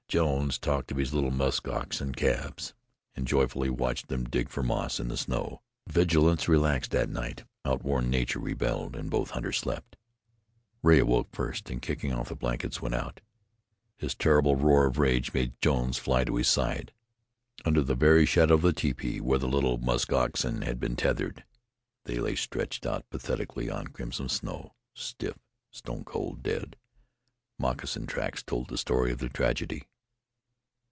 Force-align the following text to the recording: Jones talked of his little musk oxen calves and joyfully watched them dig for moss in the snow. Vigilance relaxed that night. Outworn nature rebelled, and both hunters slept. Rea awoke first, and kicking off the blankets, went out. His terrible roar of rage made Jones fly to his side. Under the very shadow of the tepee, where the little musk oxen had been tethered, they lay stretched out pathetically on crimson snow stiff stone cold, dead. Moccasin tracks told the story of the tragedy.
Jones 0.11 0.57
talked 0.59 0.91
of 0.91 0.97
his 0.97 1.13
little 1.13 1.31
musk 1.31 1.69
oxen 1.69 2.13
calves 2.13 2.73
and 3.15 3.25
joyfully 3.25 3.69
watched 3.69 4.09
them 4.09 4.25
dig 4.25 4.49
for 4.49 4.61
moss 4.61 4.99
in 4.99 5.07
the 5.07 5.15
snow. 5.15 5.61
Vigilance 5.87 6.49
relaxed 6.49 6.91
that 6.91 7.07
night. 7.07 7.45
Outworn 7.63 8.09
nature 8.09 8.39
rebelled, 8.41 8.93
and 8.93 9.09
both 9.09 9.29
hunters 9.29 9.57
slept. 9.59 9.95
Rea 10.83 10.99
awoke 10.99 11.29
first, 11.31 11.69
and 11.69 11.81
kicking 11.81 12.11
off 12.11 12.27
the 12.27 12.35
blankets, 12.35 12.81
went 12.81 12.93
out. 12.93 13.21
His 13.95 14.13
terrible 14.13 14.57
roar 14.57 14.85
of 14.85 14.97
rage 14.99 15.33
made 15.33 15.53
Jones 15.61 15.97
fly 15.97 16.25
to 16.25 16.35
his 16.35 16.49
side. 16.49 16.91
Under 17.63 17.81
the 17.81 17.95
very 17.95 18.25
shadow 18.25 18.55
of 18.55 18.63
the 18.63 18.73
tepee, 18.73 19.21
where 19.21 19.39
the 19.39 19.47
little 19.47 19.77
musk 19.77 20.11
oxen 20.11 20.63
had 20.63 20.77
been 20.77 20.97
tethered, 20.97 21.45
they 22.03 22.17
lay 22.17 22.35
stretched 22.35 22.85
out 22.85 23.09
pathetically 23.11 23.69
on 23.69 23.87
crimson 23.87 24.27
snow 24.27 24.73
stiff 24.93 25.37
stone 25.71 26.03
cold, 26.03 26.43
dead. 26.43 26.75
Moccasin 27.57 28.05
tracks 28.07 28.43
told 28.43 28.67
the 28.67 28.77
story 28.77 29.13
of 29.13 29.19
the 29.19 29.29
tragedy. 29.29 29.87